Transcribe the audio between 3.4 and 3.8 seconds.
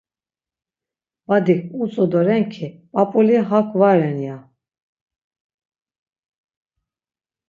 hak